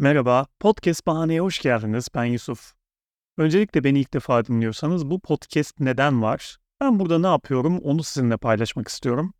Merhaba, 0.00 0.46
Podcast 0.60 1.06
Bahane'ye 1.06 1.40
hoş 1.40 1.58
geldiniz. 1.58 2.08
Ben 2.14 2.24
Yusuf. 2.24 2.72
Öncelikle 3.36 3.84
beni 3.84 4.00
ilk 4.00 4.14
defa 4.14 4.44
dinliyorsanız 4.44 5.10
bu 5.10 5.20
podcast 5.20 5.80
neden 5.80 6.22
var? 6.22 6.56
Ben 6.80 7.00
burada 7.00 7.18
ne 7.18 7.26
yapıyorum 7.26 7.78
onu 7.78 8.02
sizinle 8.02 8.36
paylaşmak 8.36 8.88
istiyorum. 8.88 9.34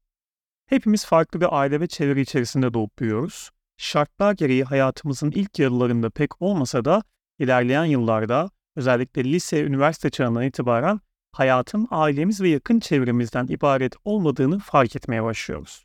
Hepimiz 0.67 1.07
farklı 1.07 1.41
bir 1.41 1.59
aile 1.59 1.81
ve 1.81 1.87
çevre 1.87 2.21
içerisinde 2.21 2.75
doğup 2.75 2.99
büyüyoruz. 2.99 3.51
Şartlar 3.77 4.33
gereği 4.33 4.65
hayatımızın 4.65 5.31
ilk 5.31 5.59
yıllarında 5.59 6.11
pek 6.11 6.43
olmasa 6.43 6.85
da 6.85 7.03
ilerleyen 7.39 7.85
yıllarda 7.85 8.51
özellikle 8.77 9.25
lise, 9.25 9.65
üniversite 9.65 10.11
çağından 10.11 10.43
itibaren 10.43 11.01
hayatın 11.33 11.89
ailemiz 11.91 12.41
ve 12.41 12.49
yakın 12.49 12.81
çevremizden 12.81 13.47
ibaret 13.47 13.95
olmadığını 14.05 14.59
fark 14.59 14.97
etmeye 14.97 15.23
başlıyoruz. 15.23 15.85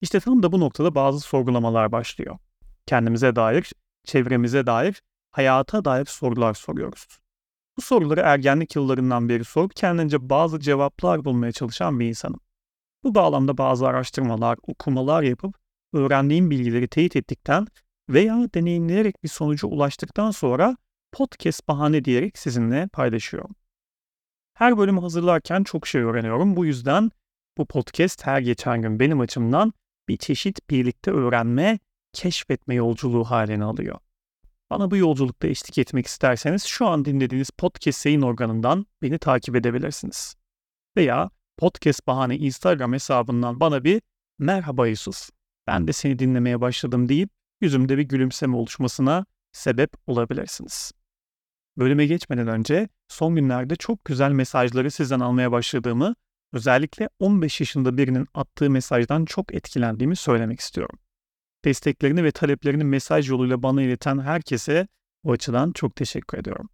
İşte 0.00 0.20
tam 0.20 0.42
da 0.42 0.52
bu 0.52 0.60
noktada 0.60 0.94
bazı 0.94 1.20
sorgulamalar 1.20 1.92
başlıyor. 1.92 2.38
Kendimize 2.86 3.36
dair, 3.36 3.72
çevremize 4.08 4.66
dair, 4.66 5.02
hayata 5.30 5.84
dair 5.84 6.04
sorular 6.04 6.54
soruyoruz. 6.54 7.06
Bu 7.76 7.82
soruları 7.82 8.20
ergenlik 8.20 8.76
yıllarından 8.76 9.28
beri 9.28 9.44
sorup 9.44 9.76
kendince 9.76 10.30
bazı 10.30 10.60
cevaplar 10.60 11.24
bulmaya 11.24 11.52
çalışan 11.52 12.00
bir 12.00 12.08
insanım. 12.08 12.40
Bu 13.04 13.14
bağlamda 13.14 13.58
bazı 13.58 13.86
araştırmalar, 13.86 14.58
okumalar 14.62 15.22
yapıp 15.22 15.54
öğrendiğim 15.92 16.50
bilgileri 16.50 16.88
teyit 16.88 17.16
ettikten 17.16 17.66
veya 18.08 18.48
deneyimleyerek 18.54 19.24
bir 19.24 19.28
sonuca 19.28 19.68
ulaştıktan 19.68 20.30
sonra 20.30 20.76
podcast 21.12 21.68
bahane 21.68 22.04
diyerek 22.04 22.38
sizinle 22.38 22.88
paylaşıyorum. 22.92 23.54
Her 24.54 24.78
bölümü 24.78 25.00
hazırlarken 25.00 25.64
çok 25.64 25.86
şey 25.86 26.02
öğreniyorum. 26.02 26.56
Bu 26.56 26.66
yüzden 26.66 27.10
bu 27.58 27.66
podcast 27.66 28.26
her 28.26 28.40
geçen 28.40 28.82
gün 28.82 29.00
benim 29.00 29.20
açımdan 29.20 29.72
bir 30.08 30.16
çeşit 30.16 30.70
birlikte 30.70 31.10
öğrenme, 31.10 31.78
keşfetme 32.12 32.74
yolculuğu 32.74 33.24
halini 33.24 33.64
alıyor. 33.64 33.98
Bana 34.70 34.90
bu 34.90 34.96
yolculukta 34.96 35.48
eşlik 35.48 35.78
etmek 35.78 36.06
isterseniz 36.06 36.64
şu 36.64 36.86
an 36.86 37.04
dinlediğiniz 37.04 37.50
podcast 37.50 38.06
yayın 38.06 38.22
organından 38.22 38.86
beni 39.02 39.18
takip 39.18 39.56
edebilirsiniz. 39.56 40.34
Veya 40.96 41.30
Podcast 41.56 42.06
Bahane 42.06 42.36
Instagram 42.36 42.92
hesabından 42.92 43.60
bana 43.60 43.84
bir 43.84 44.02
merhaba 44.38 44.86
Yusuf, 44.86 45.30
ben 45.66 45.88
de 45.88 45.92
seni 45.92 46.18
dinlemeye 46.18 46.60
başladım 46.60 47.08
deyip 47.08 47.30
yüzümde 47.60 47.98
bir 47.98 48.02
gülümseme 48.02 48.56
oluşmasına 48.56 49.26
sebep 49.52 49.90
olabilirsiniz. 50.06 50.92
Bölüme 51.78 52.06
geçmeden 52.06 52.48
önce 52.48 52.88
son 53.08 53.36
günlerde 53.36 53.76
çok 53.76 54.04
güzel 54.04 54.30
mesajları 54.30 54.90
sizden 54.90 55.20
almaya 55.20 55.52
başladığımı, 55.52 56.14
özellikle 56.52 57.08
15 57.18 57.60
yaşında 57.60 57.96
birinin 57.96 58.26
attığı 58.34 58.70
mesajdan 58.70 59.24
çok 59.24 59.54
etkilendiğimi 59.54 60.16
söylemek 60.16 60.60
istiyorum. 60.60 60.98
Desteklerini 61.64 62.24
ve 62.24 62.30
taleplerini 62.30 62.84
mesaj 62.84 63.30
yoluyla 63.30 63.62
bana 63.62 63.82
ileten 63.82 64.18
herkese 64.18 64.88
bu 65.24 65.32
açıdan 65.32 65.72
çok 65.72 65.96
teşekkür 65.96 66.38
ediyorum. 66.38 66.68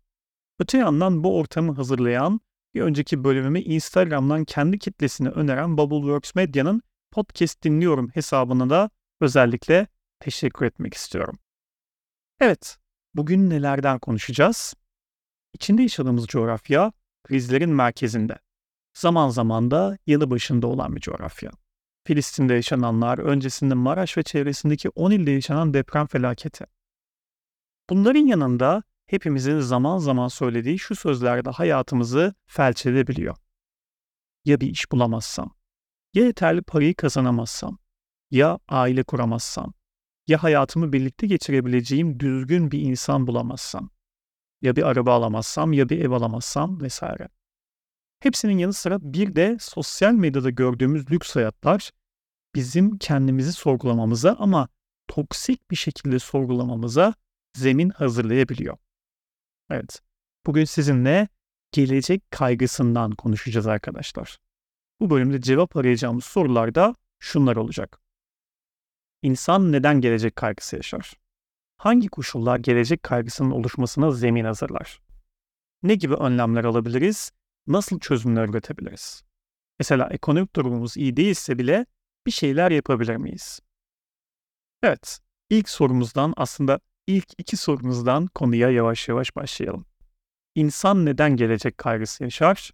Öte 0.59 0.79
yandan 0.79 1.25
bu 1.25 1.39
ortamı 1.39 1.75
hazırlayan, 1.75 2.41
bir 2.75 2.81
önceki 2.81 3.25
bölümümü 3.25 3.61
Instagram'dan 3.61 4.45
kendi 4.45 4.79
kitlesine 4.79 5.29
öneren 5.29 5.79
Bubbleworks 5.79 6.35
Medya'nın 6.35 6.83
podcast 7.11 7.63
dinliyorum 7.63 8.09
hesabına 8.09 8.71
da 8.71 8.91
özellikle 9.21 9.87
teşekkür 10.21 10.67
etmek 10.67 10.95
istiyorum. 10.95 11.39
Evet, 12.41 12.79
bugün 13.15 13.51
nelerden 13.51 13.99
konuşacağız? 13.99 14.75
İçinde 15.55 15.83
yaşadığımız 15.83 16.27
coğrafya 16.27 16.93
krizlerin 17.25 17.71
merkezinde. 17.71 18.39
Zaman 18.95 19.29
zaman 19.29 19.71
da 19.71 19.99
yanı 20.07 20.31
başında 20.31 20.67
olan 20.67 20.97
bir 20.97 21.01
coğrafya. 21.01 21.51
Filistin'de 22.05 22.55
yaşananlar, 22.55 23.19
öncesinde 23.19 23.75
Maraş 23.75 24.19
ve 24.19 24.23
çevresindeki 24.23 24.89
10 24.89 25.11
ilde 25.11 25.31
yaşanan 25.31 25.75
deprem 25.75 26.07
felaketi. 26.07 26.65
Bunların 27.91 28.27
yanında 28.27 28.83
hepimizin 29.07 29.61
zaman 29.61 29.99
zaman 29.99 30.29
söylediği 30.29 30.79
şu 30.79 30.95
sözler 30.95 31.45
de 31.45 31.51
hayatımızı 31.51 32.35
felç 32.47 32.87
edebiliyor. 32.87 33.37
Ya 34.45 34.61
bir 34.61 34.67
iş 34.67 34.93
bulamazsam, 34.93 35.55
ya 36.15 36.25
yeterli 36.25 36.63
parayı 36.63 36.95
kazanamazsam, 36.95 37.79
ya 38.31 38.59
aile 38.69 39.03
kuramazsam, 39.03 39.73
ya 40.27 40.43
hayatımı 40.43 40.93
birlikte 40.93 41.27
geçirebileceğim 41.27 42.21
düzgün 42.21 42.71
bir 42.71 42.81
insan 42.81 43.27
bulamazsam, 43.27 43.91
ya 44.63 44.77
bir 44.77 44.83
araba 44.83 45.15
alamazsam, 45.15 45.73
ya 45.73 45.89
bir 45.89 46.05
ev 46.05 46.11
alamazsam 46.11 46.81
vesaire. 46.81 47.29
Hepsinin 48.25 48.59
yanı 48.59 48.73
sıra 48.73 48.99
bir 49.03 49.37
de 49.37 49.57
sosyal 49.61 50.13
medyada 50.13 50.51
gördüğümüz 50.51 51.11
lüks 51.11 51.37
hayatlar 51.37 51.91
bizim 52.55 52.99
kendimizi 52.99 53.53
sorgulamamıza 53.53 54.37
ama 54.39 54.69
toksik 55.09 55.71
bir 55.71 55.77
şekilde 55.77 56.19
sorgulamamıza 56.19 57.15
zemin 57.57 57.91
hazırlayabiliyor. 57.91 58.77
Evet, 59.71 60.01
bugün 60.47 60.65
sizinle 60.65 61.29
gelecek 61.73 62.31
kaygısından 62.31 63.11
konuşacağız 63.11 63.67
arkadaşlar. 63.67 64.39
Bu 65.01 65.11
bölümde 65.11 65.41
cevap 65.41 65.77
arayacağımız 65.77 66.25
sorular 66.25 66.75
da 66.75 66.95
şunlar 67.19 67.57
olacak. 67.57 68.01
İnsan 69.23 69.73
neden 69.73 70.01
gelecek 70.01 70.37
kaygısı 70.37 70.77
yaşar? 70.77 71.13
Hangi 71.77 72.09
koşullar 72.09 72.59
gelecek 72.59 73.03
kaygısının 73.03 73.51
oluşmasına 73.51 74.11
zemin 74.11 74.45
hazırlar? 74.45 75.01
Ne 75.83 75.95
gibi 75.95 76.15
önlemler 76.15 76.65
alabiliriz? 76.65 77.33
Nasıl 77.67 78.01
çözümler 78.01 78.49
üretebiliriz? 78.49 79.25
Mesela 79.79 80.09
ekonomik 80.11 80.57
durumumuz 80.57 80.97
iyi 80.97 81.17
değilse 81.17 81.59
bile 81.59 81.87
bir 82.27 82.31
şeyler 82.31 82.71
yapabilir 82.71 83.17
miyiz? 83.17 83.61
Evet, 84.83 85.19
ilk 85.51 85.69
sorumuzdan 85.69 86.35
aslında 86.37 86.81
ilk 87.07 87.27
iki 87.39 87.57
sorumuzdan 87.57 88.27
konuya 88.27 88.71
yavaş 88.71 89.09
yavaş 89.09 89.37
başlayalım. 89.37 89.87
İnsan 90.55 91.07
neden 91.07 91.37
gelecek 91.37 91.79
kaygısı 91.79 92.25
yaşar? 92.25 92.71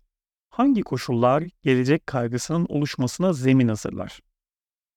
Hangi 0.51 0.83
koşullar 0.83 1.45
gelecek 1.63 2.07
kaygısının 2.07 2.67
oluşmasına 2.69 3.33
zemin 3.33 3.69
hazırlar? 3.69 4.21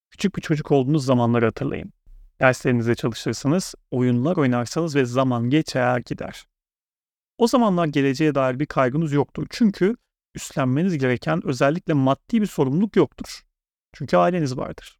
Küçük 0.10 0.36
bir 0.36 0.42
çocuk 0.42 0.72
olduğunuz 0.72 1.06
zamanları 1.06 1.46
hatırlayın. 1.46 1.94
Derslerinize 2.40 2.96
çalışırsınız, 2.96 3.76
oyunlar 3.92 4.38
oynarsanız 4.38 4.96
ve 4.96 5.06
zaman 5.06 5.50
geçer 5.50 6.00
gider. 6.06 6.46
O 7.44 7.48
zamanlar 7.48 7.86
geleceğe 7.86 8.36
dair 8.36 8.60
bir 8.60 8.66
kaygınız 8.66 9.14
yoktur. 9.14 9.48
Çünkü 9.50 9.96
üstlenmeniz 10.36 10.98
gereken 10.98 11.48
özellikle 11.48 11.94
maddi 11.94 12.42
bir 12.42 12.46
sorumluluk 12.46 12.96
yoktur. 12.96 13.44
Çünkü 13.94 14.18
aileniz 14.18 14.58
vardır. 14.58 15.00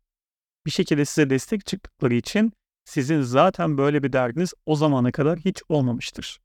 Bir 0.66 0.72
şekilde 0.72 1.06
size 1.06 1.30
destek 1.30 1.66
çıktıkları 1.66 2.14
için 2.14 2.54
sizin 2.86 3.22
zaten 3.22 3.78
böyle 3.78 4.04
bir 4.04 4.14
derdiniz 4.14 4.54
o 4.66 4.76
zamana 4.76 5.12
kadar 5.12 5.40
hiç 5.40 5.62
olmamıştır. 5.70 6.42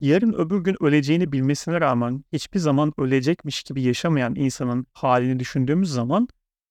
Yarın 0.00 0.32
öbür 0.32 0.60
gün 0.60 0.76
öleceğini 0.82 1.32
bilmesine 1.32 1.80
rağmen 1.80 2.24
hiçbir 2.32 2.58
zaman 2.58 2.92
ölecekmiş 2.98 3.62
gibi 3.62 3.82
yaşamayan 3.82 4.34
insanın 4.34 4.86
halini 4.92 5.38
düşündüğümüz 5.38 5.90
zaman 5.90 6.28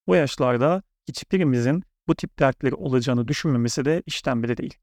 o 0.07 0.15
yaşlarda 0.15 0.83
hiçbirimizin 1.07 1.83
bu 2.07 2.15
tip 2.15 2.39
dertleri 2.39 2.75
olacağını 2.75 3.27
düşünmemesi 3.27 3.85
de 3.85 4.03
işten 4.05 4.43
bile 4.43 4.57
değil. 4.57 4.77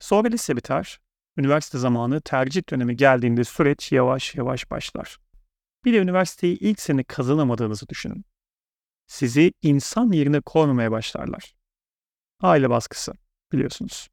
Sonra 0.00 0.28
lise 0.28 0.56
biter, 0.56 1.00
üniversite 1.36 1.78
zamanı 1.78 2.20
tercih 2.20 2.70
dönemi 2.70 2.96
geldiğinde 2.96 3.44
süreç 3.44 3.92
yavaş 3.92 4.34
yavaş 4.34 4.70
başlar. 4.70 5.18
Bir 5.84 5.92
de 5.92 5.98
üniversiteyi 5.98 6.58
ilk 6.58 6.80
sene 6.80 7.04
kazanamadığınızı 7.04 7.88
düşünün. 7.88 8.24
Sizi 9.06 9.52
insan 9.62 10.12
yerine 10.12 10.40
koymaya 10.40 10.90
başlarlar. 10.90 11.54
Aile 12.40 12.70
baskısı 12.70 13.12
biliyorsunuz. 13.52 14.08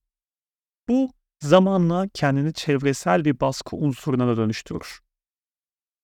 Bu 0.88 1.12
zamanla 1.40 2.08
kendini 2.13 2.53
çevresel 2.53 3.25
bir 3.25 3.40
baskı 3.40 3.75
unsuruna 3.75 4.28
da 4.28 4.38
dönüştürür. 4.38 5.00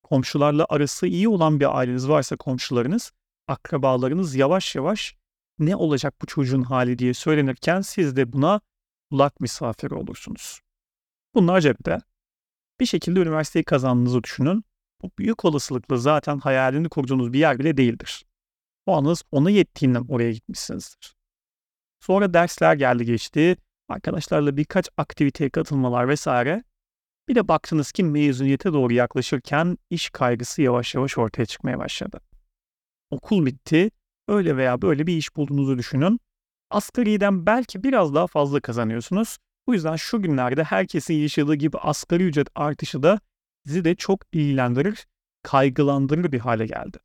Komşularla 0.04 0.66
arası 0.70 1.08
iyi 1.08 1.30
olan 1.30 1.60
bir 1.60 1.78
aileniz 1.78 2.10
varsa 2.10 2.36
komşularınız, 2.38 3.12
akrabalarınız 3.48 4.36
yavaş 4.36 4.76
yavaş 4.76 5.16
ne 5.60 5.76
olacak 5.76 6.14
bu 6.22 6.26
çocuğun 6.26 6.64
hali 6.64 7.00
diye 7.00 7.14
söylenirken 7.14 7.82
siz 7.82 8.16
de 8.16 8.34
buna 8.34 8.62
kulak 9.10 9.40
misafiri 9.40 9.96
olursunuz. 9.96 10.62
Bunlar 11.36 11.62
cepte. 11.62 11.98
Bir 12.80 12.86
şekilde 12.86 13.20
üniversiteyi 13.20 13.66
kazandığınızı 13.66 14.24
düşünün. 14.24 14.64
Bu 15.02 15.12
büyük 15.20 15.46
olasılıkla 15.46 15.98
zaten 15.98 16.40
hayalini 16.40 16.90
kurduğunuz 16.90 17.34
bir 17.34 17.40
yer 17.40 17.60
bile 17.60 17.78
değildir. 17.78 18.26
O 18.86 18.98
anınız 18.98 19.24
ona 19.32 19.50
yettiğinden 19.50 20.06
oraya 20.10 20.32
gitmişsinizdir. 20.32 21.16
Sonra 22.00 22.34
dersler 22.34 22.76
geldi 22.76 23.06
geçti. 23.06 23.58
Arkadaşlarla 23.90 24.58
birkaç 24.58 24.90
aktiviteye 24.98 25.50
katılmalar 25.50 26.10
vesaire. 26.10 26.64
Bir 27.28 27.36
de 27.36 27.48
baktınız 27.48 27.92
ki 27.92 28.04
mezuniyete 28.04 28.74
doğru 28.74 28.94
yaklaşırken 28.94 29.78
iş 29.90 30.10
kaygısı 30.10 30.62
yavaş 30.62 30.96
yavaş 30.96 31.18
ortaya 31.18 31.46
çıkmaya 31.46 31.80
başladı. 31.80 32.22
Okul 33.10 33.46
bitti. 33.46 33.92
Öyle 34.28 34.58
veya 34.58 34.82
böyle 34.82 35.08
bir 35.08 35.18
iş 35.18 35.36
bulduğunuzu 35.36 35.78
düşünün. 35.78 36.20
Asgariden 36.70 37.46
belki 37.46 37.84
biraz 37.84 38.14
daha 38.14 38.28
fazla 38.28 38.60
kazanıyorsunuz. 38.60 39.38
Bu 39.68 39.74
yüzden 39.74 39.96
şu 39.96 40.22
günlerde 40.22 40.64
herkesin 40.64 41.14
yaşadığı 41.14 41.56
gibi 41.56 41.78
asgari 41.78 42.24
ücret 42.24 42.48
artışı 42.56 43.04
da 43.04 43.20
sizi 43.66 43.86
de 43.86 43.96
çok 43.96 44.22
ilgilendirir, 44.32 45.08
kaygılandırır 45.44 46.32
bir 46.32 46.40
hale 46.40 46.66
geldi. 46.66 46.98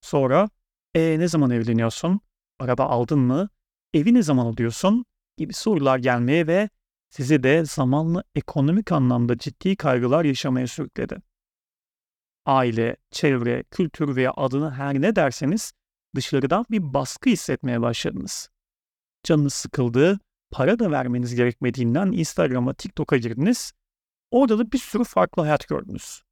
Sonra 0.00 0.48
e, 0.94 1.18
ne 1.18 1.28
zaman 1.28 1.50
evleniyorsun? 1.50 2.20
Araba 2.58 2.84
aldın 2.84 3.18
mı? 3.18 3.48
Evi 3.94 4.14
ne 4.14 4.22
zaman 4.22 4.46
alıyorsun? 4.46 5.04
gibi 5.38 5.52
sorular 5.52 5.98
gelmeye 5.98 6.46
ve 6.46 6.68
sizi 7.10 7.42
de 7.42 7.64
zamanla 7.64 8.24
ekonomik 8.34 8.92
anlamda 8.92 9.38
ciddi 9.38 9.76
kaygılar 9.76 10.24
yaşamaya 10.24 10.66
sürükledi. 10.66 11.16
Aile, 12.46 12.96
çevre, 13.10 13.64
kültür 13.70 14.16
veya 14.16 14.32
adını 14.36 14.70
her 14.70 15.00
ne 15.00 15.16
derseniz 15.16 15.72
dışarıdan 16.14 16.66
bir 16.70 16.94
baskı 16.94 17.30
hissetmeye 17.30 17.82
başladınız. 17.82 18.50
Canınız 19.22 19.54
sıkıldı, 19.54 20.20
para 20.50 20.78
da 20.78 20.90
vermeniz 20.90 21.34
gerekmediğinden 21.34 22.12
Instagram'a, 22.12 22.74
TikTok'a 22.74 23.16
girdiniz. 23.16 23.72
Orada 24.30 24.58
da 24.58 24.72
bir 24.72 24.78
sürü 24.78 25.04
farklı 25.04 25.42
hayat 25.42 25.68
gördünüz. 25.68 26.22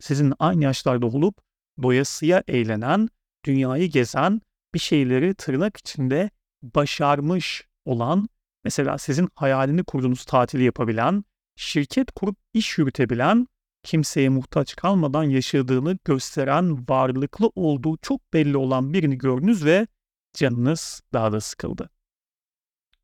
Sizin 0.00 0.34
aynı 0.38 0.64
yaşlarda 0.64 1.06
olup 1.06 1.38
doyasıya 1.82 2.42
eğlenen, 2.48 3.08
dünyayı 3.44 3.90
gezen, 3.90 4.40
bir 4.74 4.78
şeyleri 4.78 5.34
tırnak 5.34 5.76
içinde 5.76 6.30
başarmış 6.62 7.66
olan, 7.84 8.28
mesela 8.64 8.98
sizin 8.98 9.28
hayalini 9.34 9.84
kurduğunuz 9.84 10.24
tatili 10.24 10.64
yapabilen, 10.64 11.24
şirket 11.56 12.10
kurup 12.10 12.36
iş 12.54 12.78
yürütebilen, 12.78 13.46
kimseye 13.82 14.28
muhtaç 14.28 14.76
kalmadan 14.76 15.24
yaşadığını 15.24 15.98
gösteren, 16.04 16.88
varlıklı 16.88 17.50
olduğu 17.54 17.96
çok 17.96 18.32
belli 18.32 18.56
olan 18.56 18.92
birini 18.92 19.18
gördünüz 19.18 19.64
ve 19.64 19.86
canınız 20.34 21.02
daha 21.12 21.32
da 21.32 21.40
sıkıldı. 21.40 21.90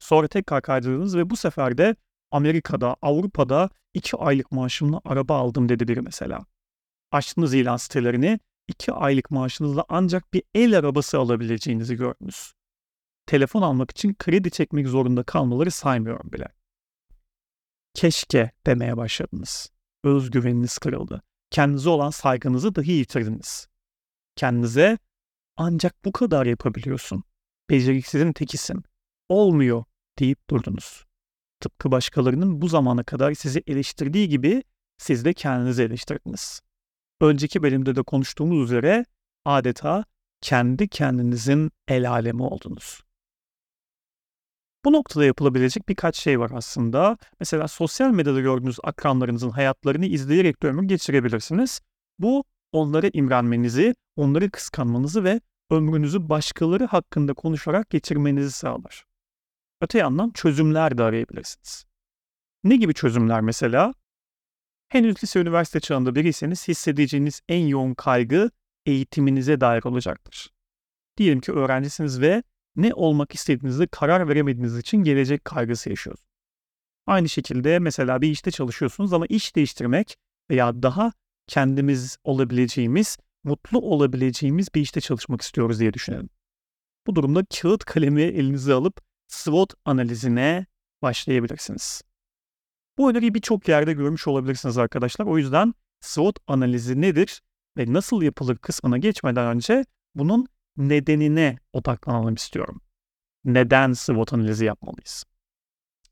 Sonra 0.06 0.28
tekrar 0.28 0.62
kaydırdınız 0.62 1.16
ve 1.16 1.30
bu 1.30 1.36
sefer 1.36 1.78
de 1.78 1.96
Amerika'da, 2.30 2.96
Avrupa'da 3.02 3.70
iki 3.94 4.16
aylık 4.16 4.52
maaşımla 4.52 5.00
araba 5.04 5.36
aldım 5.38 5.68
dedi 5.68 5.88
biri 5.88 6.00
mesela. 6.00 6.46
Açtınız 7.12 7.54
ilan 7.54 7.76
sitelerini, 7.76 8.40
iki 8.68 8.92
aylık 8.92 9.30
maaşınızla 9.30 9.84
ancak 9.88 10.34
bir 10.34 10.42
el 10.54 10.78
arabası 10.78 11.18
alabileceğinizi 11.18 11.96
gördünüz. 11.96 12.52
Telefon 13.26 13.62
almak 13.62 13.90
için 13.90 14.14
kredi 14.18 14.50
çekmek 14.50 14.88
zorunda 14.88 15.22
kalmaları 15.22 15.70
saymıyorum 15.70 16.32
bile. 16.32 16.48
Keşke 17.94 18.50
demeye 18.66 18.96
başladınız. 18.96 19.70
Özgüveniniz 20.04 20.78
kırıldı. 20.78 21.22
Kendinize 21.50 21.90
olan 21.90 22.10
saygınızı 22.10 22.74
dahi 22.74 22.92
yitirdiniz. 22.92 23.68
Kendinize 24.36 24.98
ancak 25.56 26.04
bu 26.04 26.12
kadar 26.12 26.46
yapabiliyorsun. 26.46 27.22
Beceriksizin 27.70 28.32
tekisin. 28.32 28.84
Olmuyor 29.28 29.84
deyip 30.18 30.50
durdunuz. 30.50 31.04
Tıpkı 31.60 31.90
başkalarının 31.90 32.60
bu 32.62 32.68
zamana 32.68 33.04
kadar 33.04 33.34
sizi 33.34 33.62
eleştirdiği 33.66 34.28
gibi 34.28 34.62
siz 34.98 35.24
de 35.24 35.32
kendinizi 35.32 35.82
eleştirdiniz 35.82 36.60
önceki 37.20 37.62
bölümde 37.62 37.96
de 37.96 38.02
konuştuğumuz 38.02 38.62
üzere 38.62 39.04
adeta 39.44 40.04
kendi 40.40 40.88
kendinizin 40.88 41.70
el 41.88 42.10
alemi 42.10 42.42
oldunuz. 42.42 43.00
Bu 44.84 44.92
noktada 44.92 45.24
yapılabilecek 45.24 45.88
birkaç 45.88 46.16
şey 46.16 46.40
var 46.40 46.50
aslında. 46.54 47.18
Mesela 47.40 47.68
sosyal 47.68 48.10
medyada 48.10 48.40
gördüğünüz 48.40 48.78
akranlarınızın 48.84 49.50
hayatlarını 49.50 50.06
izleyerek 50.06 50.62
de 50.62 50.66
ömür 50.66 50.82
geçirebilirsiniz. 50.82 51.80
Bu 52.18 52.44
onlara 52.72 53.10
imrenmenizi, 53.12 53.94
onları 54.16 54.50
kıskanmanızı 54.50 55.24
ve 55.24 55.40
ömrünüzü 55.70 56.28
başkaları 56.28 56.84
hakkında 56.84 57.34
konuşarak 57.34 57.90
geçirmenizi 57.90 58.50
sağlar. 58.50 59.04
Öte 59.80 59.98
yandan 59.98 60.30
çözümler 60.30 60.98
de 60.98 61.02
arayabilirsiniz. 61.02 61.84
Ne 62.64 62.76
gibi 62.76 62.94
çözümler 62.94 63.40
mesela? 63.40 63.94
Henüz 64.88 65.22
lise 65.22 65.40
üniversite 65.40 65.80
çağında 65.80 66.14
biriyseniz 66.14 66.68
hissedeceğiniz 66.68 67.40
en 67.48 67.66
yoğun 67.66 67.94
kaygı 67.94 68.50
eğitiminize 68.86 69.60
dair 69.60 69.84
olacaktır. 69.84 70.50
Diyelim 71.16 71.40
ki 71.40 71.52
öğrencisiniz 71.52 72.20
ve 72.20 72.42
ne 72.76 72.94
olmak 72.94 73.34
istediğinizde 73.34 73.86
karar 73.86 74.28
veremediğiniz 74.28 74.78
için 74.78 74.98
gelecek 74.98 75.44
kaygısı 75.44 75.90
yaşıyorsunuz. 75.90 76.26
Aynı 77.06 77.28
şekilde 77.28 77.78
mesela 77.78 78.22
bir 78.22 78.30
işte 78.30 78.50
çalışıyorsunuz 78.50 79.12
ama 79.12 79.26
iş 79.26 79.56
değiştirmek 79.56 80.16
veya 80.50 80.82
daha 80.82 81.12
kendimiz 81.46 82.18
olabileceğimiz, 82.24 83.18
mutlu 83.44 83.78
olabileceğimiz 83.78 84.74
bir 84.74 84.80
işte 84.80 85.00
çalışmak 85.00 85.42
istiyoruz 85.42 85.80
diye 85.80 85.92
düşünelim. 85.92 86.28
Bu 87.06 87.14
durumda 87.14 87.44
kağıt 87.44 87.84
kalemi 87.84 88.22
elinize 88.22 88.72
alıp 88.72 89.05
SWOT 89.28 89.74
analizine 89.84 90.66
başlayabilirsiniz. 91.02 92.02
Bu 92.98 93.10
öneriyi 93.10 93.34
birçok 93.34 93.68
yerde 93.68 93.92
görmüş 93.92 94.28
olabilirsiniz 94.28 94.78
arkadaşlar. 94.78 95.26
O 95.26 95.38
yüzden 95.38 95.74
SWOT 96.00 96.38
analizi 96.46 97.00
nedir 97.00 97.42
ve 97.76 97.92
nasıl 97.92 98.22
yapılır 98.22 98.56
kısmına 98.56 98.98
geçmeden 98.98 99.46
önce 99.46 99.84
bunun 100.14 100.46
nedenine 100.76 101.58
odaklanalım 101.72 102.34
istiyorum. 102.34 102.80
Neden 103.44 103.92
SWOT 103.92 104.32
analizi 104.32 104.64
yapmalıyız? 104.64 105.24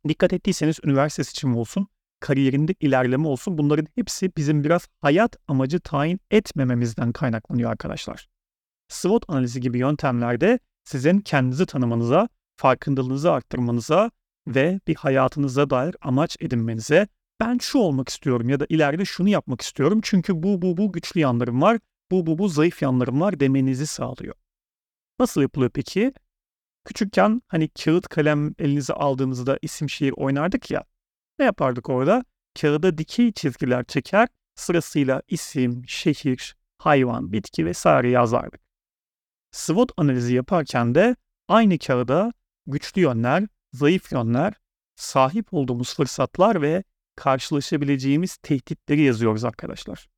Dikkat 0.09 0.33
ettiyseniz 0.33 0.79
üniversite 0.85 1.25
seçimi 1.25 1.57
olsun, 1.59 1.89
kariyerinde 2.21 2.75
ilerleme 2.81 3.29
olsun 3.29 3.59
bunların 3.59 3.87
hepsi 3.95 4.33
bizim 4.37 4.65
biraz 4.65 4.89
hayat 5.01 5.37
amacı 5.49 5.81
tayin 5.81 6.21
etmememizden 6.31 7.13
kaynaklanıyor 7.13 7.71
arkadaşlar. 7.71 8.29
SWOT 8.89 9.25
analizi 9.29 9.61
gibi 9.61 9.79
yöntemlerde 9.79 10.59
sizin 10.85 11.21
kendinizi 11.21 11.67
tanımanıza, 11.67 12.29
farkındalığınızı 12.57 13.33
arttırmanıza 13.33 14.11
ve 14.47 14.81
bir 14.89 14.95
hayatınıza 14.95 15.71
dair 15.71 15.97
amaç 16.01 16.37
edinmenize 16.41 17.09
ben 17.41 17.59
şu 17.59 17.79
olmak 17.79 18.09
istiyorum 18.09 18.49
ya 18.49 18.61
da 18.61 18.67
ileride 18.69 19.05
şunu 19.05 19.29
yapmak 19.29 19.61
istiyorum 19.61 20.01
çünkü 20.03 20.43
bu 20.43 20.63
bu 20.63 20.77
bu 20.77 20.93
güçlü 20.93 21.21
yanlarım 21.21 21.63
var, 21.63 21.79
bu 22.11 22.27
bu 22.27 22.39
bu 22.39 22.49
zayıf 22.49 22.83
yanlarım 22.83 23.21
var 23.21 23.41
demenizi 23.41 23.87
sağlıyor. 23.87 24.35
Nasıl 25.19 25.43
yapılıyor 25.43 25.71
peki? 25.75 26.13
Küçükken 26.85 27.43
hani 27.49 27.69
kağıt 27.69 28.09
kalem 28.09 28.55
elinize 28.59 28.93
aldığınızda 28.93 29.59
isim 29.63 29.91
şiir 29.91 30.13
oynardık 30.17 30.71
ya. 30.71 30.85
Ne 31.39 31.45
yapardık 31.45 31.89
orada? 31.91 32.25
Kağıda 32.61 32.99
dikey 32.99 33.33
çizgiler 33.33 33.85
çeker, 33.85 34.29
sırasıyla 34.55 35.23
isim, 35.29 35.83
şehir, 35.87 36.57
hayvan, 36.79 37.33
bitki 37.33 37.67
vesaire 37.67 38.11
yazardık. 38.11 38.61
SWOT 39.53 39.93
analizi 39.97 40.35
yaparken 40.35 40.95
de 40.95 41.17
aynı 41.49 41.79
kağıda 41.79 42.33
güçlü 42.67 43.01
yönler, 43.01 43.47
zayıf 43.73 44.13
yönler, 44.13 44.55
sahip 44.97 45.55
olduğumuz 45.55 45.95
fırsatlar 45.95 46.63
ve 46.63 46.85
karşılaşabileceğimiz 47.17 48.37
tehditleri 48.37 49.03
yazıyoruz 49.03 49.45
arkadaşlar. 49.45 50.09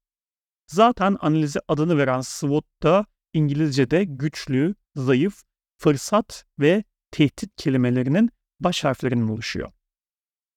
Zaten 0.66 1.16
analize 1.20 1.60
adını 1.68 1.98
veren 1.98 2.20
SWOT 2.20 2.64
da 2.82 3.06
İngilizce'de 3.32 4.04
güçlü, 4.04 4.74
zayıf, 4.96 5.42
fırsat 5.78 6.44
ve 6.58 6.84
tehdit 7.10 7.56
kelimelerinin 7.56 8.30
baş 8.60 8.84
harflerinden 8.84 9.28
oluşuyor. 9.28 9.72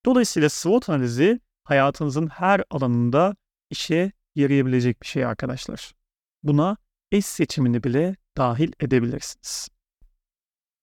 Dolayısıyla 0.06 0.50
SWOT 0.50 0.90
analizi 0.90 1.40
hayatınızın 1.64 2.28
her 2.28 2.64
alanında 2.70 3.36
işe 3.70 4.12
yarayabilecek 4.36 5.02
bir 5.02 5.08
şey 5.08 5.26
arkadaşlar. 5.26 5.94
Buna 6.44 6.78
eş 7.12 7.26
seçimini 7.26 7.84
bile 7.84 8.16
dahil 8.38 8.72
edebilirsiniz. 8.80 9.70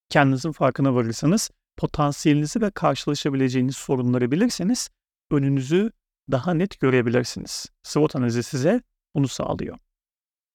Kendinizin 0.08 0.52
farkına 0.52 0.94
varırsanız 0.94 1.50
potansiyelinizi 1.76 2.60
ve 2.60 2.70
karşılaşabileceğiniz 2.70 3.76
sorunları 3.76 4.30
bilirseniz 4.30 4.90
önünüzü 5.30 5.92
daha 6.30 6.54
net 6.54 6.80
görebilirsiniz. 6.80 7.66
SWOT 7.82 8.16
analizi 8.16 8.42
size 8.42 8.82
bunu 9.14 9.28
sağlıyor. 9.28 9.78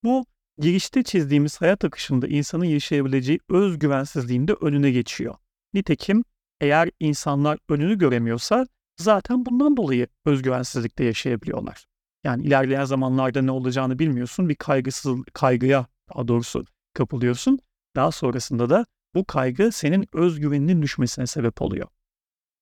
Bu 0.03 0.25
girişte 0.57 1.03
çizdiğimiz 1.03 1.61
hayat 1.61 1.85
akışında 1.85 2.27
insanın 2.27 2.65
yaşayabileceği 2.65 3.39
özgüvensizliğin 3.49 4.47
de 4.47 4.53
önüne 4.53 4.91
geçiyor. 4.91 5.35
Nitekim 5.73 6.23
eğer 6.61 6.89
insanlar 6.99 7.59
önünü 7.69 7.97
göremiyorsa 7.97 8.67
zaten 8.97 9.45
bundan 9.45 9.77
dolayı 9.77 10.07
özgüvensizlikte 10.25 11.03
yaşayabiliyorlar. 11.03 11.85
Yani 12.23 12.43
ilerleyen 12.43 12.85
zamanlarda 12.85 13.41
ne 13.41 13.51
olacağını 13.51 13.99
bilmiyorsun. 13.99 14.49
Bir 14.49 14.55
kaygısız 14.55 15.17
kaygıya 15.33 15.85
daha 16.13 16.27
doğrusu 16.27 16.65
kapılıyorsun. 16.93 17.59
Daha 17.95 18.11
sonrasında 18.11 18.69
da 18.69 18.85
bu 19.15 19.25
kaygı 19.25 19.71
senin 19.71 20.07
özgüveninin 20.13 20.81
düşmesine 20.81 21.27
sebep 21.27 21.61
oluyor. 21.61 21.87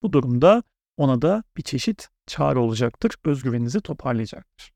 Bu 0.01 0.13
durumda 0.13 0.63
ona 0.97 1.21
da 1.21 1.43
bir 1.57 1.61
çeşit 1.61 2.09
çağrı 2.27 2.59
olacaktır. 2.59 3.15
Özgüveninizi 3.25 3.81
toparlayacaktır. 3.81 4.73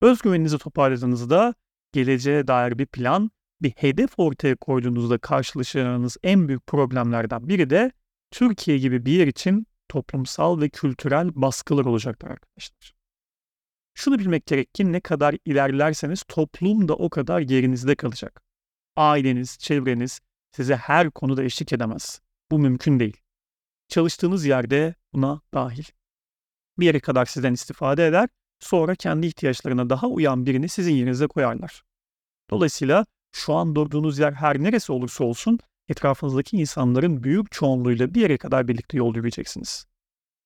Özgüveninizi 0.00 0.58
toparladığınızda 0.58 1.54
geleceğe 1.92 2.46
dair 2.46 2.78
bir 2.78 2.86
plan, 2.86 3.30
bir 3.62 3.70
hedef 3.70 4.18
ortaya 4.18 4.56
koyduğunuzda 4.56 5.18
karşılaşacağınız 5.18 6.16
en 6.22 6.48
büyük 6.48 6.66
problemlerden 6.66 7.48
biri 7.48 7.70
de 7.70 7.92
Türkiye 8.30 8.78
gibi 8.78 9.06
bir 9.06 9.12
yer 9.12 9.26
için 9.26 9.66
toplumsal 9.88 10.60
ve 10.60 10.68
kültürel 10.68 11.30
baskılar 11.34 11.84
olacaktır 11.84 12.28
arkadaşlar. 12.28 12.96
Şunu 13.94 14.18
bilmek 14.18 14.46
gerek 14.46 14.74
ki 14.74 14.92
ne 14.92 15.00
kadar 15.00 15.36
ilerlerseniz 15.44 16.22
toplum 16.22 16.88
da 16.88 16.94
o 16.94 17.10
kadar 17.10 17.40
yerinizde 17.40 17.94
kalacak. 17.94 18.42
Aileniz, 18.96 19.58
çevreniz, 19.58 20.20
size 20.56 20.76
her 20.76 21.10
konuda 21.10 21.44
eşlik 21.44 21.72
edemez. 21.72 22.20
Bu 22.50 22.58
mümkün 22.58 23.00
değil. 23.00 23.16
Çalıştığınız 23.88 24.44
yerde 24.44 24.94
buna 25.12 25.40
dahil. 25.54 25.84
Bir 26.78 26.86
yere 26.86 27.00
kadar 27.00 27.26
sizden 27.26 27.52
istifade 27.52 28.06
eder, 28.06 28.28
sonra 28.60 28.94
kendi 28.94 29.26
ihtiyaçlarına 29.26 29.90
daha 29.90 30.06
uyan 30.06 30.46
birini 30.46 30.68
sizin 30.68 30.94
yerinize 30.94 31.26
koyarlar. 31.26 31.82
Dolayısıyla 32.50 33.06
şu 33.32 33.54
an 33.54 33.74
durduğunuz 33.74 34.18
yer 34.18 34.32
her 34.32 34.62
neresi 34.62 34.92
olursa 34.92 35.24
olsun 35.24 35.58
etrafınızdaki 35.88 36.56
insanların 36.56 37.22
büyük 37.22 37.52
çoğunluğuyla 37.52 38.14
bir 38.14 38.20
yere 38.20 38.38
kadar 38.38 38.68
birlikte 38.68 38.96
yol 38.96 39.14
yürüyeceksiniz. 39.14 39.86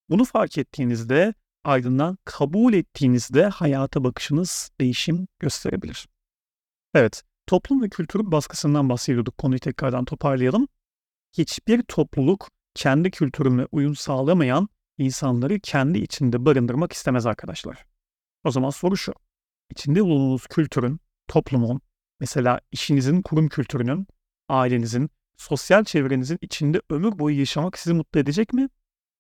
Bunu 0.09 0.25
fark 0.25 0.59
ettiğinizde 0.59 1.35
ardından 1.65 2.19
kabul 2.25 2.73
ettiğinizde 2.73 3.47
hayata 3.47 4.05
bakışınız 4.05 4.71
değişim 4.81 5.29
gösterebilir. 5.39 6.09
Evet, 6.95 7.23
toplum 7.51 7.83
ve 7.83 7.89
kültürün 7.89 8.33
baskısından 8.33 8.89
bahsediyorduk. 8.89 9.39
Konuyu 9.39 9.61
tekrardan 9.61 10.05
toparlayalım. 10.05 10.69
Hiçbir 11.39 11.83
topluluk 11.83 12.49
kendi 12.75 13.11
kültürüne 13.11 13.67
uyum 13.73 13.97
sağlamayan 13.97 14.69
insanları 14.99 15.61
kendi 15.61 15.99
içinde 15.99 16.45
barındırmak 16.45 16.93
istemez 16.93 17.27
arkadaşlar. 17.27 17.87
O 18.45 18.51
zaman 18.51 18.71
soru 18.71 18.97
şu. 18.97 19.13
İçinde 19.71 20.05
bulunduğunuz 20.05 20.47
kültürün, 20.47 21.01
toplumun, 21.29 21.81
mesela 22.21 22.61
işinizin 22.73 23.23
kurum 23.23 23.49
kültürünün, 23.49 24.07
ailenizin, 24.49 25.11
sosyal 25.37 25.85
çevrenizin 25.85 26.39
içinde 26.41 26.83
ömür 26.91 27.19
boyu 27.19 27.39
yaşamak 27.39 27.79
sizi 27.79 27.95
mutlu 27.95 28.21
edecek 28.21 28.53
mi? 28.53 28.69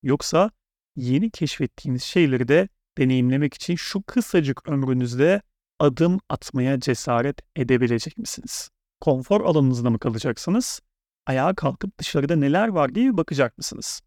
Yoksa 0.02 0.50
yeni 0.96 1.30
keşfettiğiniz 1.30 2.02
şeyleri 2.02 2.48
de 2.48 2.68
deneyimlemek 2.98 3.54
için 3.54 3.76
şu 3.76 4.02
kısacık 4.02 4.68
ömrünüzde 4.68 5.42
adım 5.80 6.20
atmaya 6.28 6.80
cesaret 6.80 7.40
edebilecek 7.56 8.18
misiniz? 8.18 8.70
Konfor 9.00 9.40
alanınızda 9.40 9.90
mı 9.90 9.98
kalacaksınız? 9.98 10.80
Ayağa 11.26 11.54
kalkıp 11.54 11.98
dışarıda 11.98 12.36
neler 12.36 12.68
var 12.68 12.94
diye 12.94 13.16
bakacak 13.16 13.58
mısınız? 13.58 14.00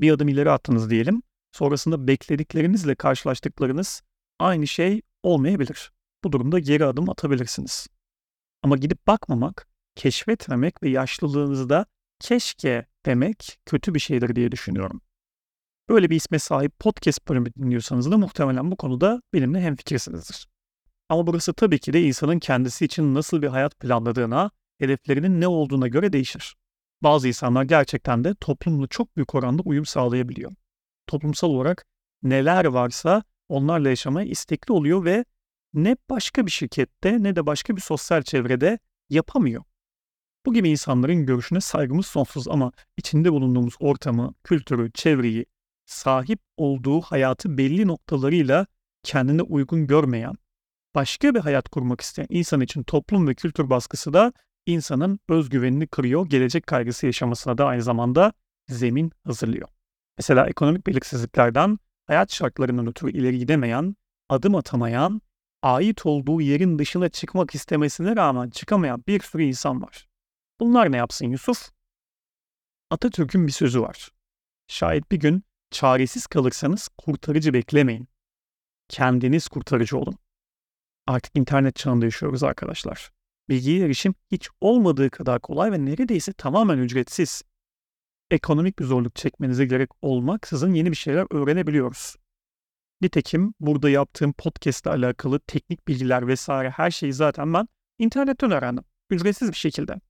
Bir 0.00 0.12
adım 0.12 0.28
ileri 0.28 0.50
attınız 0.50 0.90
diyelim. 0.90 1.22
Sonrasında 1.52 2.06
beklediklerinizle 2.06 2.94
karşılaştıklarınız 2.94 4.02
aynı 4.38 4.66
şey 4.66 5.02
olmayabilir. 5.22 5.92
Bu 6.24 6.32
durumda 6.32 6.58
geri 6.58 6.84
adım 6.84 7.10
atabilirsiniz. 7.10 7.86
Ama 8.62 8.76
gidip 8.76 9.06
bakmamak, 9.06 9.68
keşfetmemek 9.96 10.82
ve 10.82 10.88
yaşlılığınızda 10.88 11.86
keşke 12.20 12.86
demek 13.06 13.58
kötü 13.66 13.94
bir 13.94 14.00
şeydir 14.00 14.36
diye 14.36 14.52
düşünüyorum. 14.52 15.00
Böyle 15.88 16.10
bir 16.10 16.16
isme 16.16 16.38
sahip 16.38 16.78
podcast 16.78 17.28
bölümü 17.28 17.54
dinliyorsanız 17.54 18.10
da 18.10 18.18
muhtemelen 18.18 18.70
bu 18.70 18.76
konuda 18.76 19.22
benimle 19.32 19.60
hemfikirsinizdir. 19.60 20.49
Ama 21.10 21.26
burası 21.26 21.54
tabii 21.54 21.78
ki 21.78 21.92
de 21.92 22.02
insanın 22.02 22.38
kendisi 22.38 22.84
için 22.84 23.14
nasıl 23.14 23.42
bir 23.42 23.46
hayat 23.46 23.80
planladığına, 23.80 24.50
hedeflerinin 24.78 25.40
ne 25.40 25.48
olduğuna 25.48 25.88
göre 25.88 26.12
değişir. 26.12 26.56
Bazı 27.02 27.28
insanlar 27.28 27.62
gerçekten 27.62 28.24
de 28.24 28.34
toplumla 28.34 28.86
çok 28.86 29.16
büyük 29.16 29.34
oranda 29.34 29.62
uyum 29.62 29.86
sağlayabiliyor. 29.86 30.52
Toplumsal 31.06 31.48
olarak 31.48 31.84
neler 32.22 32.64
varsa 32.64 33.22
onlarla 33.48 33.88
yaşamaya 33.88 34.28
istekli 34.28 34.72
oluyor 34.72 35.04
ve 35.04 35.24
ne 35.74 35.96
başka 36.10 36.46
bir 36.46 36.50
şirkette 36.50 37.22
ne 37.22 37.36
de 37.36 37.46
başka 37.46 37.76
bir 37.76 37.80
sosyal 37.80 38.22
çevrede 38.22 38.78
yapamıyor. 39.08 39.62
Bu 40.46 40.54
gibi 40.54 40.70
insanların 40.70 41.26
görüşüne 41.26 41.60
saygımız 41.60 42.06
sonsuz 42.06 42.48
ama 42.48 42.72
içinde 42.96 43.32
bulunduğumuz 43.32 43.74
ortamı, 43.80 44.34
kültürü, 44.44 44.92
çevreyi, 44.92 45.46
sahip 45.86 46.40
olduğu 46.56 47.00
hayatı 47.00 47.58
belli 47.58 47.86
noktalarıyla 47.86 48.66
kendine 49.02 49.42
uygun 49.42 49.86
görmeyen, 49.86 50.34
başka 50.94 51.34
bir 51.34 51.40
hayat 51.40 51.68
kurmak 51.68 52.00
isteyen 52.00 52.26
insan 52.30 52.60
için 52.60 52.82
toplum 52.82 53.28
ve 53.28 53.34
kültür 53.34 53.70
baskısı 53.70 54.12
da 54.12 54.32
insanın 54.66 55.20
özgüvenini 55.28 55.86
kırıyor, 55.86 56.26
gelecek 56.26 56.66
kaygısı 56.66 57.06
yaşamasına 57.06 57.58
da 57.58 57.66
aynı 57.66 57.82
zamanda 57.82 58.32
zemin 58.68 59.12
hazırlıyor. 59.24 59.68
Mesela 60.18 60.46
ekonomik 60.46 60.86
belirsizliklerden 60.86 61.78
hayat 62.06 62.32
şartlarından 62.32 62.86
ötürü 62.86 63.10
ileri 63.10 63.38
gidemeyen, 63.38 63.96
adım 64.28 64.54
atamayan, 64.54 65.22
ait 65.62 66.06
olduğu 66.06 66.40
yerin 66.40 66.78
dışına 66.78 67.08
çıkmak 67.08 67.54
istemesine 67.54 68.16
rağmen 68.16 68.50
çıkamayan 68.50 69.04
bir 69.06 69.20
sürü 69.20 69.42
insan 69.42 69.82
var. 69.82 70.08
Bunlar 70.60 70.92
ne 70.92 70.96
yapsın 70.96 71.26
Yusuf? 71.26 71.70
Atatürk'ün 72.90 73.46
bir 73.46 73.52
sözü 73.52 73.80
var. 73.80 74.10
Şayet 74.68 75.12
bir 75.12 75.20
gün 75.20 75.44
çaresiz 75.70 76.26
kalırsanız 76.26 76.88
kurtarıcı 76.98 77.54
beklemeyin. 77.54 78.08
Kendiniz 78.88 79.48
kurtarıcı 79.48 79.98
olun. 79.98 80.18
Artık 81.10 81.36
internet 81.36 81.76
çağında 81.76 82.04
yaşıyoruz 82.04 82.42
arkadaşlar. 82.42 83.10
Bilgiye 83.48 83.84
erişim 83.84 84.14
hiç 84.32 84.48
olmadığı 84.60 85.10
kadar 85.10 85.40
kolay 85.40 85.72
ve 85.72 85.84
neredeyse 85.84 86.32
tamamen 86.32 86.78
ücretsiz. 86.78 87.42
Ekonomik 88.30 88.78
bir 88.78 88.84
zorluk 88.84 89.16
çekmenize 89.16 89.64
gerek 89.64 89.90
olmaksızın 90.02 90.74
yeni 90.74 90.90
bir 90.90 90.96
şeyler 90.96 91.26
öğrenebiliyoruz. 91.30 92.16
Nitekim 93.00 93.54
burada 93.60 93.90
yaptığım 93.90 94.32
podcast 94.32 94.86
ile 94.86 94.90
alakalı 94.90 95.40
teknik 95.40 95.88
bilgiler 95.88 96.26
vesaire 96.26 96.70
her 96.70 96.90
şeyi 96.90 97.12
zaten 97.12 97.54
ben 97.54 97.68
internetten 97.98 98.50
öğrendim. 98.50 98.84
Ücretsiz 99.10 99.48
bir 99.48 99.56
şekilde. 99.56 100.00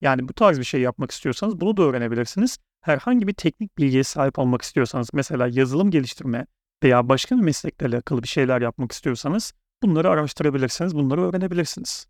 Yani 0.00 0.28
bu 0.28 0.32
tarz 0.32 0.58
bir 0.58 0.64
şey 0.64 0.80
yapmak 0.80 1.10
istiyorsanız 1.10 1.60
bunu 1.60 1.76
da 1.76 1.82
öğrenebilirsiniz. 1.82 2.58
Herhangi 2.80 3.28
bir 3.28 3.34
teknik 3.34 3.78
bilgiye 3.78 4.04
sahip 4.04 4.38
olmak 4.38 4.62
istiyorsanız 4.62 5.08
mesela 5.12 5.48
yazılım 5.48 5.90
geliştirme 5.90 6.46
veya 6.82 7.08
başka 7.08 7.36
bir 7.36 7.42
meslekle 7.42 7.86
alakalı 7.86 8.22
bir 8.22 8.28
şeyler 8.28 8.60
yapmak 8.60 8.92
istiyorsanız 8.92 9.52
bunları 9.82 10.10
araştırabilirsiniz, 10.10 10.94
bunları 10.94 11.22
öğrenebilirsiniz. 11.22 12.06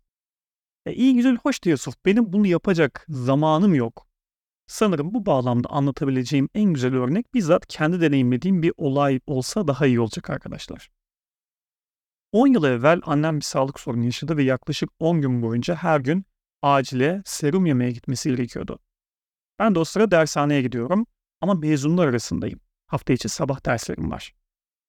E 0.85 0.93
iyi 0.93 1.15
güzel 1.15 1.35
hoş 1.35 1.63
diyor. 1.63 1.79
Benim 2.05 2.33
bunu 2.33 2.47
yapacak 2.47 3.05
zamanım 3.09 3.73
yok. 3.73 4.07
Sanırım 4.67 5.13
bu 5.13 5.25
bağlamda 5.25 5.69
anlatabileceğim 5.69 6.49
en 6.55 6.73
güzel 6.73 6.95
örnek 6.95 7.33
bizzat 7.33 7.67
kendi 7.67 8.01
deneyimlediğim 8.01 8.63
bir 8.63 8.73
olay 8.77 9.19
olsa 9.27 9.67
daha 9.67 9.85
iyi 9.85 9.99
olacak 9.99 10.29
arkadaşlar. 10.29 10.89
10 12.31 12.47
yıl 12.47 12.63
evvel 12.63 13.01
annem 13.03 13.35
bir 13.35 13.45
sağlık 13.45 13.79
sorunu 13.79 14.05
yaşadı 14.05 14.37
ve 14.37 14.43
yaklaşık 14.43 14.89
10 14.99 15.21
gün 15.21 15.41
boyunca 15.41 15.75
her 15.75 15.99
gün 15.99 16.25
acile 16.61 17.21
serum 17.25 17.65
yemeye 17.65 17.91
gitmesi 17.91 18.29
gerekiyordu. 18.29 18.79
Ben 19.59 19.75
de 19.75 19.79
o 19.79 19.83
sıra 19.83 20.11
dershaneye 20.11 20.61
gidiyorum 20.61 21.07
ama 21.41 21.53
mezunlar 21.53 22.07
arasındayım. 22.07 22.59
Hafta 22.87 23.13
içi 23.13 23.29
sabah 23.29 23.65
derslerim 23.65 24.11
var. 24.11 24.33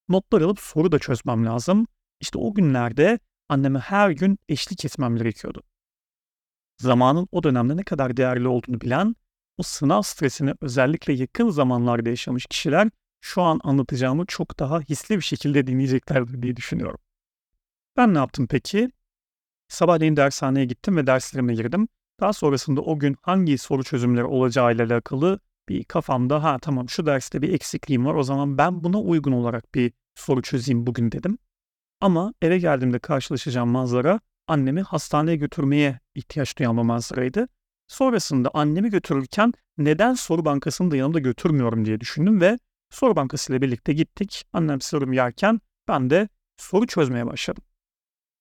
Notlar 0.08 0.40
alıp 0.40 0.60
soru 0.60 0.92
da 0.92 0.98
çözmem 0.98 1.46
lazım. 1.46 1.86
İşte 2.22 2.38
o 2.38 2.54
günlerde 2.54 3.18
anneme 3.48 3.78
her 3.78 4.10
gün 4.10 4.38
eşlik 4.48 4.84
etmem 4.84 5.16
gerekiyordu. 5.16 5.62
Zamanın 6.78 7.28
o 7.32 7.42
dönemde 7.42 7.76
ne 7.76 7.82
kadar 7.82 8.16
değerli 8.16 8.48
olduğunu 8.48 8.80
bilen, 8.80 9.16
o 9.58 9.62
sınav 9.62 10.02
stresini 10.02 10.54
özellikle 10.60 11.12
yakın 11.12 11.50
zamanlarda 11.50 12.08
yaşamış 12.08 12.46
kişiler 12.46 12.90
şu 13.20 13.42
an 13.42 13.60
anlatacağımı 13.64 14.26
çok 14.26 14.58
daha 14.58 14.80
hisli 14.80 15.16
bir 15.16 15.22
şekilde 15.22 15.66
dinleyeceklerdir 15.66 16.42
diye 16.42 16.56
düşünüyorum. 16.56 16.98
Ben 17.96 18.14
ne 18.14 18.18
yaptım 18.18 18.46
peki? 18.50 18.90
Sabahleyin 19.68 20.16
dershaneye 20.16 20.66
gittim 20.66 20.96
ve 20.96 21.06
derslerime 21.06 21.54
girdim. 21.54 21.88
Daha 22.20 22.32
sonrasında 22.32 22.80
o 22.80 22.98
gün 22.98 23.16
hangi 23.22 23.58
soru 23.58 23.84
çözümleri 23.84 24.24
olacağıyla 24.24 24.84
alakalı 24.86 25.40
bir 25.68 25.84
kafamda 25.84 26.44
ha 26.44 26.58
tamam 26.58 26.88
şu 26.88 27.06
derste 27.06 27.42
bir 27.42 27.54
eksikliğim 27.54 28.06
var 28.06 28.14
o 28.14 28.22
zaman 28.22 28.58
ben 28.58 28.84
buna 28.84 29.00
uygun 29.00 29.32
olarak 29.32 29.74
bir 29.74 29.92
soru 30.14 30.42
çözeyim 30.42 30.86
bugün 30.86 31.12
dedim. 31.12 31.38
Ama 32.02 32.34
eve 32.42 32.58
geldiğimde 32.58 32.98
karşılaşacağım 32.98 33.68
manzara 33.68 34.20
annemi 34.46 34.82
hastaneye 34.82 35.36
götürmeye 35.36 36.00
ihtiyaç 36.14 36.58
duyan 36.58 36.76
bir 36.76 36.82
manzaraydı. 36.82 37.48
Sonrasında 37.88 38.50
annemi 38.54 38.90
götürürken 38.90 39.52
neden 39.78 40.14
soru 40.14 40.44
bankasını 40.44 40.90
da 40.90 40.96
yanımda 40.96 41.18
götürmüyorum 41.18 41.84
diye 41.84 42.00
düşündüm 42.00 42.40
ve 42.40 42.58
soru 42.90 43.16
bankası 43.16 43.52
ile 43.52 43.62
birlikte 43.62 43.92
gittik. 43.92 44.44
Annem 44.52 44.80
sorum 44.80 45.12
yerken 45.12 45.60
ben 45.88 46.10
de 46.10 46.28
soru 46.56 46.86
çözmeye 46.86 47.26
başladım. 47.26 47.64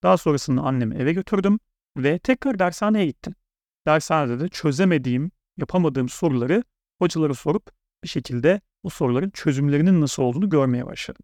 Daha 0.03 0.17
sonrasında 0.17 0.61
annemi 0.61 0.95
eve 0.95 1.13
götürdüm 1.13 1.59
ve 1.97 2.19
tekrar 2.19 2.59
dershaneye 2.59 3.05
gittim. 3.05 3.35
Dershanede 3.87 4.39
de 4.39 4.47
çözemediğim, 4.47 5.31
yapamadığım 5.57 6.09
soruları 6.09 6.63
hocalara 6.99 7.33
sorup 7.33 7.71
bir 8.03 8.09
şekilde 8.09 8.61
bu 8.83 8.89
soruların 8.89 9.29
çözümlerinin 9.29 10.01
nasıl 10.01 10.23
olduğunu 10.23 10.49
görmeye 10.49 10.85
başladım. 10.85 11.23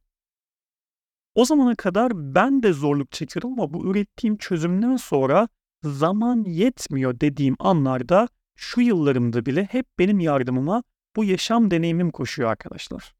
O 1.38 1.46
zamana 1.46 1.75
kadar 1.75 2.12
ben 2.36 2.63
de 2.63 2.74
zorluk 2.74 3.12
çekiyordum 3.12 3.53
ama 3.53 3.74
bu 3.74 3.91
ürettiğim 3.91 4.38
çözümden 4.38 4.96
sonra 4.96 5.48
zaman 5.84 6.44
yetmiyor 6.44 7.20
dediğim 7.20 7.56
anlarda 7.60 8.27
şu 8.56 8.82
yıllarımda 8.82 9.46
bile 9.46 9.63
hep 9.63 9.86
benim 10.00 10.20
yardımıma 10.20 10.84
bu 11.15 11.24
yaşam 11.24 11.72
deneyimim 11.72 12.12
koşuyor 12.12 12.50
arkadaşlar. 12.50 13.13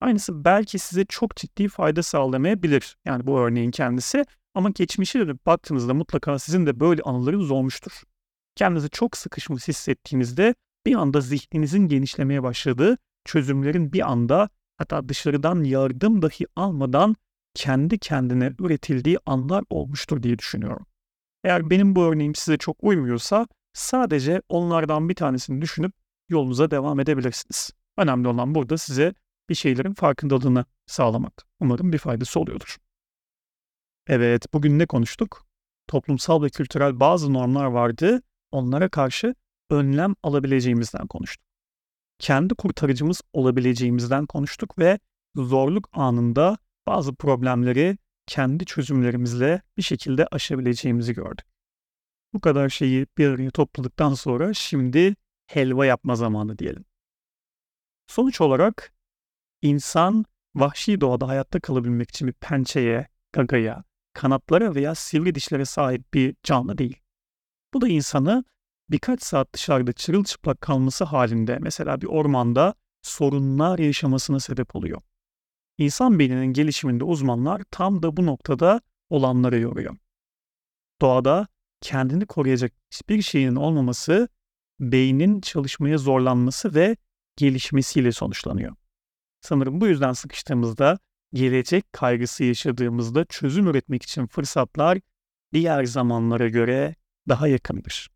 Aynısı 0.00 0.44
belki 0.44 0.78
size 0.78 1.04
çok 1.04 1.36
ciddi 1.36 1.68
fayda 1.68 2.02
sağlamayabilir. 2.02 2.96
Yani 3.04 3.26
bu 3.26 3.38
örneğin 3.38 3.70
kendisi 3.70 4.24
ama 4.54 4.70
geçmişe 4.70 5.20
dönüp 5.20 5.46
baktığınızda 5.46 5.94
mutlaka 5.94 6.38
sizin 6.38 6.66
de 6.66 6.80
böyle 6.80 7.02
anılarınız 7.02 7.50
olmuştur. 7.50 8.02
Kendinizi 8.54 8.90
çok 8.90 9.16
sıkışmış 9.16 9.68
hissettiğinizde 9.68 10.54
bir 10.86 10.94
anda 10.94 11.20
zihninizin 11.20 11.88
genişlemeye 11.88 12.42
başladığı, 12.42 12.98
çözümlerin 13.24 13.92
bir 13.92 14.10
anda 14.10 14.48
hatta 14.76 15.08
dışarıdan 15.08 15.64
yardım 15.64 16.22
dahi 16.22 16.46
almadan 16.56 17.16
kendi 17.58 17.98
kendine 17.98 18.52
üretildiği 18.58 19.18
anlar 19.26 19.64
olmuştur 19.70 20.22
diye 20.22 20.38
düşünüyorum. 20.38 20.86
Eğer 21.44 21.70
benim 21.70 21.96
bu 21.96 22.04
örneğim 22.04 22.34
size 22.34 22.58
çok 22.58 22.76
uymuyorsa 22.80 23.46
sadece 23.72 24.42
onlardan 24.48 25.08
bir 25.08 25.14
tanesini 25.14 25.62
düşünüp 25.62 25.92
yolunuza 26.28 26.70
devam 26.70 27.00
edebilirsiniz. 27.00 27.70
Önemli 27.96 28.28
olan 28.28 28.54
burada 28.54 28.78
size 28.78 29.14
bir 29.48 29.54
şeylerin 29.54 29.94
farkındalığını 29.94 30.64
sağlamak. 30.86 31.46
Umarım 31.60 31.92
bir 31.92 31.98
faydası 31.98 32.40
oluyordur. 32.40 32.76
Evet, 34.06 34.52
bugün 34.52 34.78
ne 34.78 34.86
konuştuk? 34.86 35.46
Toplumsal 35.86 36.42
ve 36.42 36.48
kültürel 36.50 37.00
bazı 37.00 37.32
normlar 37.32 37.64
vardı. 37.64 38.22
Onlara 38.52 38.88
karşı 38.88 39.34
önlem 39.70 40.14
alabileceğimizden 40.22 41.06
konuştuk. 41.06 41.46
Kendi 42.18 42.54
kurtarıcımız 42.54 43.22
olabileceğimizden 43.32 44.26
konuştuk 44.26 44.78
ve 44.78 44.98
zorluk 45.36 45.88
anında 45.92 46.58
bazı 46.88 47.14
problemleri 47.14 47.98
kendi 48.26 48.64
çözümlerimizle 48.64 49.62
bir 49.76 49.82
şekilde 49.82 50.26
aşabileceğimizi 50.26 51.14
gördük. 51.14 51.46
Bu 52.32 52.40
kadar 52.40 52.68
şeyi 52.68 53.06
bir 53.18 53.28
araya 53.28 53.50
topladıktan 53.50 54.14
sonra 54.14 54.54
şimdi 54.54 55.16
helva 55.46 55.86
yapma 55.86 56.14
zamanı 56.14 56.58
diyelim. 56.58 56.84
Sonuç 58.06 58.40
olarak 58.40 58.92
insan 59.62 60.24
vahşi 60.54 61.00
doğada 61.00 61.28
hayatta 61.28 61.60
kalabilmek 61.60 62.10
için 62.10 62.28
bir 62.28 62.32
pençeye, 62.32 63.08
gagaya, 63.32 63.84
kanatlara 64.12 64.74
veya 64.74 64.94
sivri 64.94 65.34
dişlere 65.34 65.64
sahip 65.64 66.14
bir 66.14 66.36
canlı 66.42 66.78
değil. 66.78 66.96
Bu 67.74 67.80
da 67.80 67.88
insanı 67.88 68.44
birkaç 68.90 69.22
saat 69.22 69.52
dışarıda 69.52 69.92
çırılçıplak 69.92 70.60
kalması 70.60 71.04
halinde 71.04 71.58
mesela 71.60 72.00
bir 72.00 72.06
ormanda 72.06 72.74
sorunlar 73.02 73.78
yaşamasına 73.78 74.40
sebep 74.40 74.76
oluyor. 74.76 75.00
İnsan 75.78 76.18
beyninin 76.18 76.52
gelişiminde 76.52 77.04
uzmanlar 77.04 77.62
tam 77.70 78.02
da 78.02 78.16
bu 78.16 78.26
noktada 78.26 78.80
olanları 79.10 79.58
yoruyor. 79.60 79.96
Doğada 81.00 81.46
kendini 81.80 82.26
koruyacak 82.26 82.72
hiçbir 82.90 83.22
şeyin 83.22 83.56
olmaması 83.56 84.28
beynin 84.80 85.40
çalışmaya 85.40 85.98
zorlanması 85.98 86.74
ve 86.74 86.96
gelişmesiyle 87.36 88.12
sonuçlanıyor. 88.12 88.76
Sanırım 89.40 89.80
bu 89.80 89.86
yüzden 89.86 90.12
sıkıştığımızda, 90.12 90.98
gelecek 91.32 91.92
kaygısı 91.92 92.44
yaşadığımızda 92.44 93.24
çözüm 93.24 93.66
üretmek 93.66 94.02
için 94.02 94.26
fırsatlar 94.26 94.98
diğer 95.52 95.84
zamanlara 95.84 96.48
göre 96.48 96.94
daha 97.28 97.48
yakındır. 97.48 98.10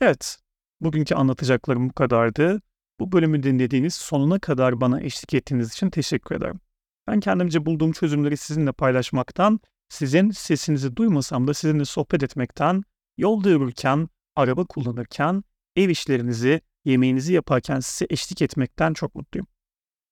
Evet, 0.00 0.38
bugünkü 0.80 1.14
anlatacaklarım 1.14 1.88
bu 1.88 1.92
kadardı. 1.92 2.62
Bu 3.00 3.12
bölümü 3.12 3.42
dinlediğiniz, 3.42 3.94
sonuna 3.94 4.38
kadar 4.38 4.80
bana 4.80 5.00
eşlik 5.00 5.34
ettiğiniz 5.34 5.72
için 5.72 5.90
teşekkür 5.90 6.34
ederim. 6.34 6.60
Ben 7.06 7.20
kendimce 7.20 7.66
bulduğum 7.66 7.92
çözümleri 7.92 8.36
sizinle 8.36 8.72
paylaşmaktan, 8.72 9.60
sizin 9.88 10.30
sesinizi 10.30 10.96
duymasam 10.96 11.48
da 11.48 11.54
sizinle 11.54 11.84
sohbet 11.84 12.22
etmekten, 12.22 12.82
yolda 13.18 13.50
yürürken, 13.50 14.08
araba 14.36 14.64
kullanırken, 14.64 15.44
ev 15.76 15.88
işlerinizi, 15.88 16.60
yemeğinizi 16.84 17.32
yaparken 17.32 17.80
size 17.80 18.06
eşlik 18.10 18.42
etmekten 18.42 18.92
çok 18.92 19.14
mutluyum. 19.14 19.46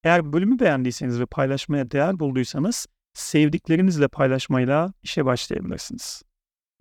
Eğer 0.05 0.33
bölümü 0.33 0.59
beğendiyseniz 0.59 1.21
ve 1.21 1.27
paylaşmaya 1.27 1.91
değer 1.91 2.19
bulduysanız, 2.19 2.87
sevdiklerinizle 3.15 4.09
paylaşmayla 4.09 4.93
işe 5.03 5.25
başlayabilirsiniz. 5.25 6.23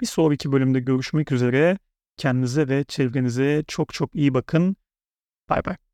Bir 0.01 0.05
sonraki 0.05 0.51
bölümde 0.51 0.79
görüşmek 0.79 1.31
üzere. 1.31 1.77
Kendinize 2.17 2.67
ve 2.67 2.83
çevrenize 2.83 3.63
çok 3.67 3.93
çok 3.93 4.15
iyi 4.15 4.33
bakın. 4.33 4.75
Bay 5.49 5.65
bay. 5.65 5.86